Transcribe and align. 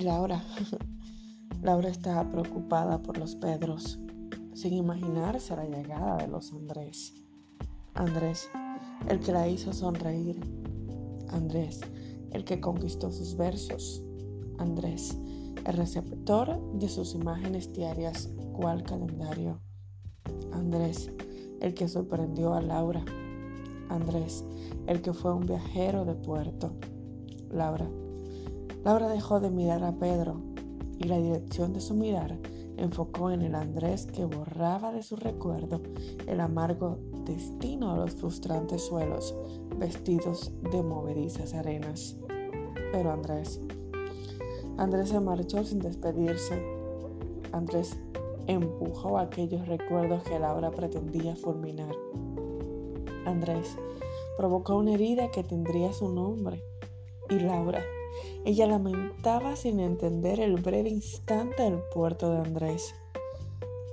Laura, 0.00 0.42
Laura 1.62 1.88
estaba 1.90 2.30
preocupada 2.30 3.02
por 3.02 3.18
los 3.18 3.36
Pedros, 3.36 3.98
sin 4.54 4.72
imaginarse 4.72 5.54
la 5.54 5.64
llegada 5.64 6.16
de 6.16 6.28
los 6.28 6.52
Andrés. 6.52 7.14
Andrés, 7.94 8.48
el 9.08 9.20
que 9.20 9.32
la 9.32 9.48
hizo 9.48 9.72
sonreír. 9.72 10.40
Andrés, 11.28 11.80
el 12.30 12.44
que 12.44 12.60
conquistó 12.60 13.12
sus 13.12 13.36
versos. 13.36 14.02
Andrés, 14.58 15.18
el 15.66 15.76
receptor 15.76 16.58
de 16.78 16.88
sus 16.88 17.14
imágenes 17.14 17.72
diarias, 17.72 18.30
cual 18.52 18.82
calendario. 18.82 19.60
Andrés, 20.52 21.10
el 21.60 21.74
que 21.74 21.88
sorprendió 21.88 22.54
a 22.54 22.62
Laura. 22.62 23.04
Andrés, 23.88 24.44
el 24.86 25.02
que 25.02 25.12
fue 25.12 25.34
un 25.34 25.46
viajero 25.46 26.04
de 26.04 26.14
puerto. 26.14 26.72
Laura. 27.50 28.01
Laura 28.84 29.08
dejó 29.08 29.38
de 29.40 29.50
mirar 29.50 29.84
a 29.84 29.92
Pedro 29.92 30.40
y 30.98 31.04
la 31.04 31.18
dirección 31.18 31.72
de 31.72 31.80
su 31.80 31.94
mirar 31.94 32.38
enfocó 32.76 33.30
en 33.30 33.42
el 33.42 33.54
Andrés 33.54 34.06
que 34.06 34.24
borraba 34.24 34.92
de 34.92 35.02
su 35.02 35.16
recuerdo 35.16 35.80
el 36.26 36.40
amargo 36.40 36.98
destino 37.24 37.92
de 37.92 38.00
los 38.00 38.14
frustrantes 38.16 38.82
suelos 38.82 39.34
vestidos 39.76 40.50
de 40.70 40.82
movedizas 40.82 41.54
arenas. 41.54 42.16
Pero 42.92 43.12
Andrés, 43.12 43.60
Andrés 44.76 45.10
se 45.10 45.20
marchó 45.20 45.64
sin 45.64 45.78
despedirse. 45.78 46.60
Andrés 47.52 47.96
empujó 48.46 49.18
aquellos 49.18 49.66
recuerdos 49.68 50.24
que 50.24 50.38
Laura 50.38 50.70
pretendía 50.72 51.36
fulminar. 51.36 51.94
Andrés 53.26 53.76
provocó 54.36 54.76
una 54.76 54.94
herida 54.94 55.30
que 55.30 55.44
tendría 55.44 55.92
su 55.92 56.08
nombre. 56.12 56.64
Y 57.30 57.38
Laura, 57.38 57.82
ella 58.44 58.66
lamentaba 58.66 59.56
sin 59.56 59.80
entender 59.80 60.40
el 60.40 60.60
breve 60.60 60.88
instante 60.88 61.62
del 61.62 61.80
puerto 61.94 62.30
de 62.30 62.38
Andrés. 62.38 62.94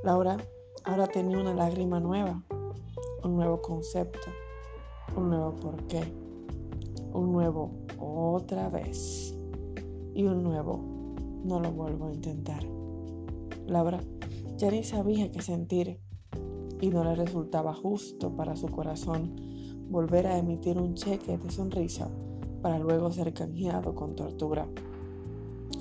Laura 0.03 0.37
ahora 0.83 1.07
tenía 1.07 1.37
una 1.37 1.53
lágrima 1.53 1.99
nueva, 1.99 2.43
un 3.23 3.35
nuevo 3.35 3.61
concepto, 3.61 4.29
un 5.15 5.29
nuevo 5.29 5.55
porqué, 5.55 6.01
un 7.13 7.31
nuevo 7.31 7.71
otra 7.99 8.69
vez 8.69 9.35
y 10.13 10.23
un 10.23 10.43
nuevo 10.43 10.79
no 11.43 11.59
lo 11.59 11.71
vuelvo 11.71 12.07
a 12.07 12.13
intentar. 12.13 12.63
Laura 13.67 14.01
ya 14.57 14.71
ni 14.71 14.83
sabía 14.83 15.31
qué 15.31 15.41
sentir 15.41 15.99
y 16.81 16.89
no 16.89 17.03
le 17.03 17.15
resultaba 17.15 17.73
justo 17.73 18.35
para 18.35 18.55
su 18.55 18.67
corazón 18.67 19.35
volver 19.89 20.27
a 20.27 20.37
emitir 20.37 20.77
un 20.77 20.95
cheque 20.95 21.37
de 21.37 21.51
sonrisa 21.51 22.09
para 22.61 22.79
luego 22.79 23.11
ser 23.11 23.33
canjeado 23.33 23.95
con 23.95 24.15
tortura. 24.15 24.67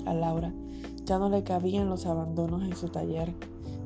A 0.05 0.13
Laura 0.13 0.53
ya 1.05 1.17
no 1.17 1.29
le 1.29 1.43
cabían 1.43 1.89
los 1.89 2.05
abandonos 2.05 2.63
en 2.63 2.75
su 2.75 2.89
taller 2.89 3.33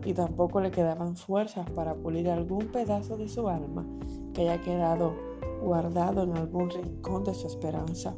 y 0.05 0.13
tampoco 0.13 0.61
le 0.61 0.71
quedaban 0.71 1.15
fuerzas 1.15 1.69
para 1.71 1.95
pulir 1.95 2.29
algún 2.29 2.67
pedazo 2.67 3.17
de 3.17 3.29
su 3.29 3.47
alma 3.47 3.85
que 4.33 4.49
haya 4.49 4.61
quedado 4.61 5.13
guardado 5.61 6.23
en 6.23 6.35
algún 6.35 6.69
rincón 6.69 7.23
de 7.23 7.33
su 7.33 7.47
esperanza. 7.47 8.15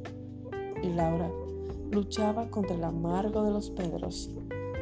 Y 0.81 0.88
Laura 0.90 1.30
luchaba 1.92 2.50
contra 2.50 2.76
el 2.76 2.84
amargo 2.84 3.44
de 3.44 3.52
los 3.52 3.70
Pedros 3.70 4.31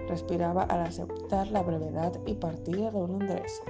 respiraba 0.08 0.64
al 0.64 0.82
aceptar 0.82 1.50
la 1.52 1.64
brevedad 1.64 2.14
y 2.26 2.36
partida 2.36 2.92
de 2.92 3.00
don 3.00 3.22
Andrés 3.22 3.62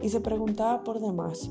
y 0.00 0.08
se 0.08 0.20
preguntaba 0.20 0.82
por 0.82 1.00
demás, 1.00 1.50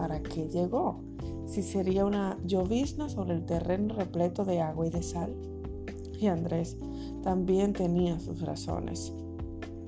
¿para 0.00 0.22
qué 0.22 0.48
llegó? 0.48 1.04
Si 1.44 1.62
sería 1.62 2.06
una 2.06 2.38
llovizna 2.46 3.10
sobre 3.10 3.34
el 3.34 3.44
terreno 3.44 3.94
repleto 3.94 4.46
de 4.46 4.62
agua 4.62 4.86
y 4.86 4.90
de 4.90 5.02
sal. 5.02 5.36
Y 6.18 6.26
Andrés 6.26 6.78
también 7.22 7.74
tenía 7.74 8.18
sus 8.18 8.40
razones. 8.40 9.12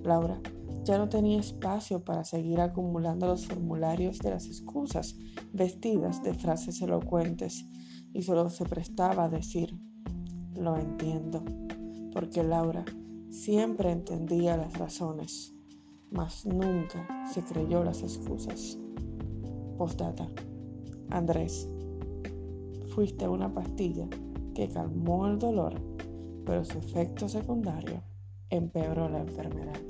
Laura 0.03 0.38
ya 0.84 0.98
no 0.98 1.09
tenía 1.09 1.41
espacio 1.41 2.04
para 2.04 2.25
seguir 2.25 2.60
acumulando 2.60 3.26
los 3.26 3.47
formularios 3.47 4.19
de 4.19 4.31
las 4.31 4.44
excusas 4.47 5.16
vestidas 5.54 6.22
de 6.22 6.34
frases 6.34 6.82
elocuentes 6.82 7.64
y 8.12 8.20
solo 8.20 8.50
se 8.50 8.66
prestaba 8.66 9.25
a 9.25 9.28
decir, 9.31 9.75
lo 10.54 10.76
entiendo, 10.76 11.42
porque 12.12 12.42
Laura 12.42 12.84
Siempre 13.31 13.91
entendía 13.91 14.58
las 14.58 14.76
razones, 14.78 15.54
mas 16.10 16.44
nunca 16.44 17.08
se 17.32 17.42
creyó 17.42 17.82
las 17.82 18.03
excusas. 18.03 18.76
Postdata. 19.77 20.28
Andrés, 21.10 21.69
fuiste 22.94 23.28
una 23.28 23.53
pastilla 23.53 24.06
que 24.55 24.69
calmó 24.69 25.27
el 25.27 25.38
dolor, 25.38 25.75
pero 26.44 26.65
su 26.65 26.78
efecto 26.78 27.28
secundario 27.28 28.03
empeoró 28.50 29.09
la 29.09 29.21
enfermedad. 29.21 29.81